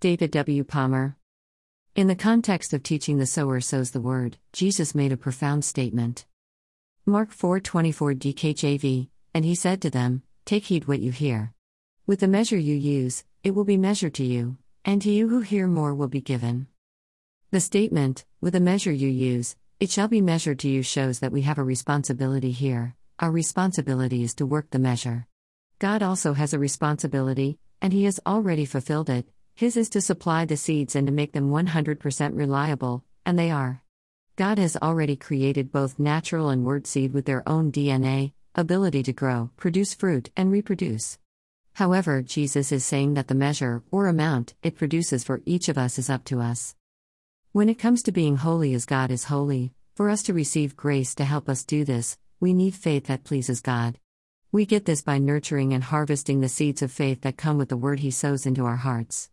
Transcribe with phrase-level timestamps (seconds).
[0.00, 0.62] David W.
[0.62, 1.16] Palmer.
[1.96, 6.24] In the context of teaching the sower sows the word, Jesus made a profound statement.
[7.04, 11.52] Mark 4:24 DKJV, and he said to them, Take heed what you hear.
[12.06, 15.40] With the measure you use, it will be measured to you, and to you who
[15.40, 16.68] hear more will be given.
[17.50, 21.32] The statement, with the measure you use, it shall be measured to you shows that
[21.32, 22.94] we have a responsibility here.
[23.18, 25.26] Our responsibility is to work the measure.
[25.80, 29.26] God also has a responsibility, and He has already fulfilled it.
[29.58, 33.82] His is to supply the seeds and to make them 100% reliable, and they are.
[34.36, 39.12] God has already created both natural and word seed with their own DNA, ability to
[39.12, 41.18] grow, produce fruit, and reproduce.
[41.72, 45.98] However, Jesus is saying that the measure, or amount, it produces for each of us
[45.98, 46.76] is up to us.
[47.50, 51.16] When it comes to being holy as God is holy, for us to receive grace
[51.16, 53.98] to help us do this, we need faith that pleases God.
[54.52, 57.76] We get this by nurturing and harvesting the seeds of faith that come with the
[57.76, 59.30] word He sows into our hearts.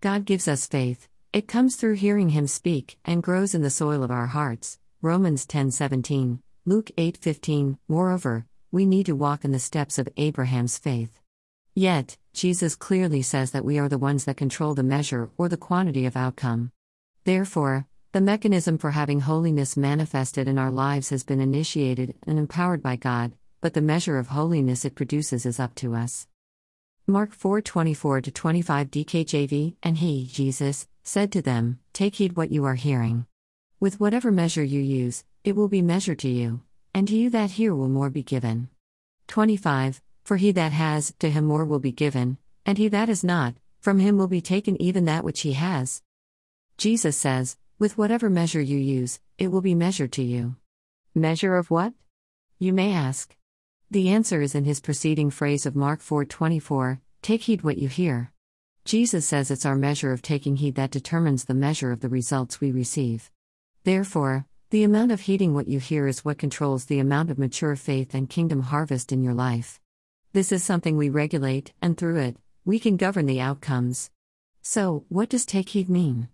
[0.00, 4.02] God gives us faith, it comes through hearing Him speak and grows in the soil
[4.02, 4.78] of our hearts.
[5.00, 7.78] Romans 10:17, Luke 8:15.
[7.88, 11.18] Moreover, we need to walk in the steps of Abraham's faith.
[11.74, 15.56] Yet, Jesus clearly says that we are the ones that control the measure or the
[15.56, 16.72] quantity of outcome.
[17.24, 22.82] Therefore, the mechanism for having holiness manifested in our lives has been initiated and empowered
[22.82, 26.26] by God, but the measure of holiness it produces is up to us.
[27.08, 32.64] Mark 4:24 to 25 DKJV and he Jesus said to them take heed what you
[32.64, 33.26] are hearing.
[33.78, 36.62] With whatever measure you use it will be measured to you
[36.92, 38.70] and to you that hear will more be given.
[39.28, 43.22] 25 For he that has to him more will be given and he that is
[43.22, 46.02] not from him will be taken even that which he has.
[46.76, 50.56] Jesus says with whatever measure you use it will be measured to you.
[51.14, 51.92] Measure of what?
[52.58, 53.35] You may ask
[53.90, 58.32] the answer is in his preceding phrase of Mark 4:24, take heed what you hear.
[58.84, 62.60] Jesus says it's our measure of taking heed that determines the measure of the results
[62.60, 63.30] we receive.
[63.84, 67.76] Therefore, the amount of heeding what you hear is what controls the amount of mature
[67.76, 69.80] faith and kingdom harvest in your life.
[70.32, 74.10] This is something we regulate, and through it, we can govern the outcomes.
[74.62, 76.28] So, what does take heed mean?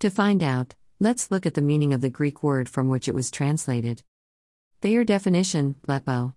[0.00, 3.14] To find out, let's look at the meaning of the Greek word from which it
[3.14, 4.02] was translated.
[4.82, 6.34] Thayer's definition, blepo.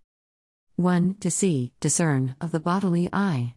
[0.77, 1.17] 1.
[1.19, 3.53] To see, discern, of the bodily eye.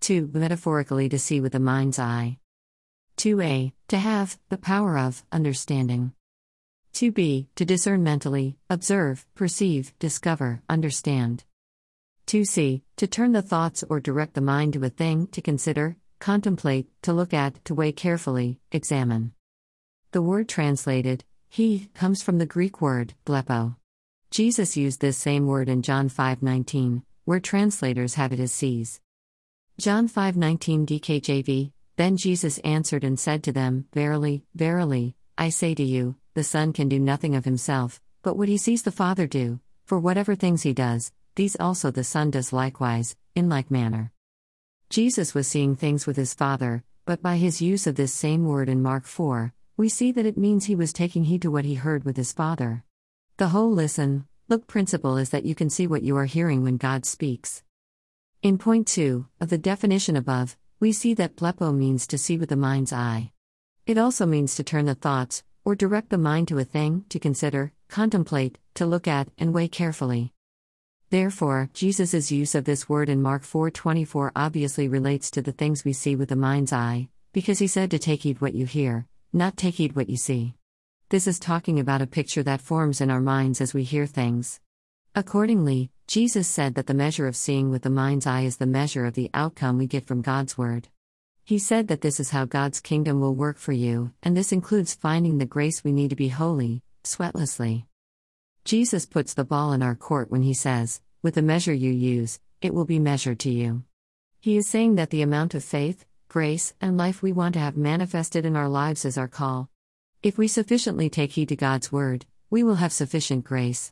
[0.00, 0.30] 2.
[0.32, 2.38] Metaphorically to see with the mind's eye.
[3.18, 3.72] 2a.
[3.88, 6.12] To have, the power of, understanding.
[6.94, 7.48] 2b.
[7.56, 11.44] To discern mentally, observe, perceive, discover, understand.
[12.26, 12.80] 2c.
[12.96, 17.12] To turn the thoughts or direct the mind to a thing, to consider, contemplate, to
[17.12, 19.32] look at, to weigh carefully, examine.
[20.12, 23.76] The word translated, he, comes from the Greek word, blepo.
[24.30, 29.00] Jesus used this same word in John 5:19, where translators have it as sees.
[29.76, 35.82] John 5:19 DKJV Then Jesus answered and said to them, Verily, verily, I say to
[35.82, 39.58] you, the Son can do nothing of himself, but what he sees the Father do,
[39.84, 44.12] for whatever things he does, these also the Son does likewise, in like manner.
[44.90, 48.68] Jesus was seeing things with his Father, but by his use of this same word
[48.68, 51.74] in Mark 4, we see that it means he was taking heed to what he
[51.74, 52.84] heard with his Father.
[53.40, 56.76] The whole listen, look principle is that you can see what you are hearing when
[56.76, 57.62] God speaks.
[58.42, 62.50] In point 2 of the definition above, we see that blepo means to see with
[62.50, 63.32] the mind's eye.
[63.86, 67.18] It also means to turn the thoughts, or direct the mind to a thing, to
[67.18, 70.34] consider, contemplate, to look at, and weigh carefully.
[71.08, 75.94] Therefore, Jesus' use of this word in Mark 4:24 obviously relates to the things we
[75.94, 79.56] see with the mind's eye, because he said to take heed what you hear, not
[79.56, 80.56] take heed what you see.
[81.10, 84.60] This is talking about a picture that forms in our minds as we hear things.
[85.12, 89.04] Accordingly, Jesus said that the measure of seeing with the mind's eye is the measure
[89.04, 90.86] of the outcome we get from God's Word.
[91.42, 94.94] He said that this is how God's kingdom will work for you, and this includes
[94.94, 97.86] finding the grace we need to be holy, sweatlessly.
[98.64, 102.38] Jesus puts the ball in our court when he says, With the measure you use,
[102.62, 103.82] it will be measured to you.
[104.38, 107.76] He is saying that the amount of faith, grace, and life we want to have
[107.76, 109.69] manifested in our lives is our call,
[110.22, 113.90] if we sufficiently take heed to God's word, we will have sufficient grace.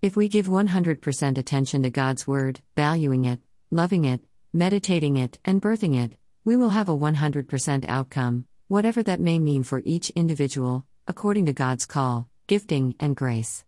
[0.00, 3.40] If we give 100% attention to God's word, valuing it,
[3.72, 4.20] loving it,
[4.52, 9.64] meditating it, and birthing it, we will have a 100% outcome, whatever that may mean
[9.64, 13.64] for each individual, according to God's call, gifting, and grace.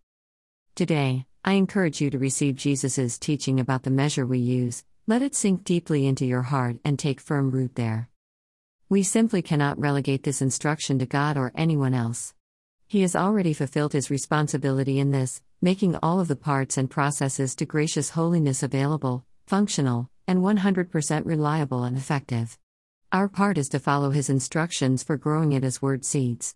[0.76, 5.34] Today, I encourage you to receive Jesus' teaching about the measure we use, let it
[5.34, 8.10] sink deeply into your heart and take firm root there.
[8.88, 12.34] We simply cannot relegate this instruction to God or anyone else.
[12.86, 17.56] He has already fulfilled his responsibility in this, making all of the parts and processes
[17.56, 22.56] to gracious holiness available, functional, and 100% reliable and effective.
[23.10, 26.54] Our part is to follow His instructions for growing it as word seeds.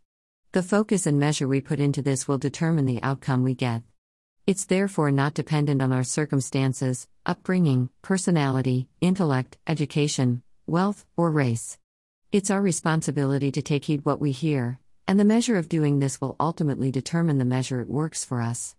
[0.53, 3.83] The focus and measure we put into this will determine the outcome we get.
[4.47, 11.80] It's therefore not dependent on our circumstances, upbringing, personality, intellect, education, wealth, or race.
[12.33, 14.79] It's our responsibility to take heed what we hear,
[15.09, 18.77] and the measure of doing this will ultimately determine the measure it works for us.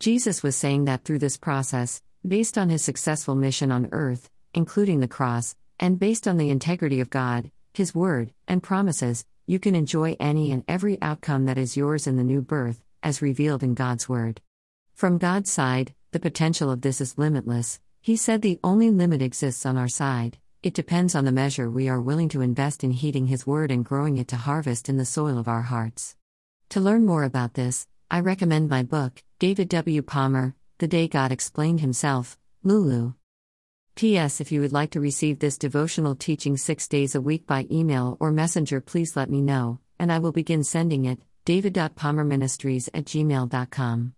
[0.00, 4.98] Jesus was saying that through this process, based on his successful mission on earth, including
[4.98, 9.76] the cross, and based on the integrity of God, his word, and promises, you can
[9.76, 13.74] enjoy any and every outcome that is yours in the new birth, as revealed in
[13.74, 14.40] God's Word.
[14.94, 17.78] From God's side, the potential of this is limitless.
[18.00, 20.38] He said the only limit exists on our side.
[20.64, 23.84] It depends on the measure we are willing to invest in heeding His Word and
[23.84, 26.16] growing it to harvest in the soil of our hearts.
[26.70, 30.00] To learn more about this, I recommend my book, David W.
[30.00, 33.12] Palmer, The Day God Explained Himself, Lulu.
[33.94, 34.40] P.S.
[34.40, 38.16] If you would like to receive this devotional teaching six days a week by email
[38.18, 41.18] or messenger, please let me know, and I will begin sending it.
[41.44, 44.12] David.palmerministries at gmail.com.